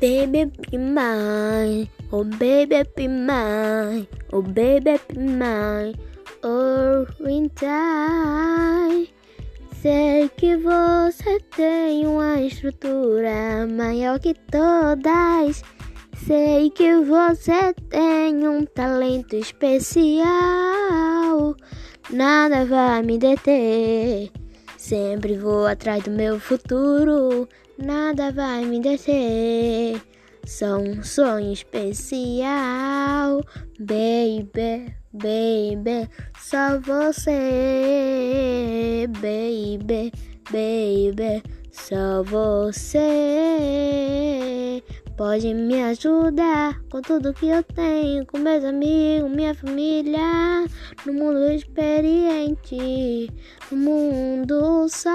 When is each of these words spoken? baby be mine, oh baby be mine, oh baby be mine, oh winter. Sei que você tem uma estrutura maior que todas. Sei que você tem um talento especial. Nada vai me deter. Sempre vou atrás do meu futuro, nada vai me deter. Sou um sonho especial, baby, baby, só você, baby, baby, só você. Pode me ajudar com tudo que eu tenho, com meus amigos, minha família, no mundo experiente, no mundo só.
baby 0.00 0.44
be 0.46 0.78
mine, 0.78 1.88
oh 2.12 2.24
baby 2.24 2.82
be 2.94 3.08
mine, 3.08 4.06
oh 4.32 4.42
baby 4.42 4.98
be 5.08 5.18
mine, 5.18 5.94
oh 6.42 7.06
winter. 7.20 9.08
Sei 9.82 10.28
que 10.36 10.56
você 10.56 11.38
tem 11.56 12.06
uma 12.06 12.40
estrutura 12.40 13.66
maior 13.66 14.18
que 14.18 14.34
todas. 14.34 15.62
Sei 16.26 16.70
que 16.70 16.96
você 17.02 17.72
tem 17.88 18.46
um 18.46 18.64
talento 18.64 19.36
especial. 19.36 20.26
Nada 22.10 22.64
vai 22.64 23.02
me 23.02 23.18
deter. 23.18 24.32
Sempre 24.88 25.36
vou 25.36 25.66
atrás 25.66 26.02
do 26.04 26.10
meu 26.10 26.40
futuro, 26.40 27.46
nada 27.76 28.32
vai 28.32 28.64
me 28.64 28.80
deter. 28.80 30.00
Sou 30.46 30.78
um 30.78 31.02
sonho 31.02 31.52
especial, 31.52 33.42
baby, 33.78 34.90
baby, 35.12 36.08
só 36.40 36.80
você, 36.80 37.36
baby, 39.20 40.10
baby, 40.50 41.42
só 41.70 42.22
você. 42.22 43.97
Pode 45.18 45.52
me 45.52 45.82
ajudar 45.82 46.80
com 46.92 47.02
tudo 47.02 47.34
que 47.34 47.48
eu 47.48 47.60
tenho, 47.64 48.24
com 48.24 48.38
meus 48.38 48.62
amigos, 48.62 49.28
minha 49.28 49.52
família, 49.52 50.64
no 51.04 51.12
mundo 51.12 51.50
experiente, 51.50 53.28
no 53.68 53.76
mundo 53.76 54.88
só. 54.88 55.10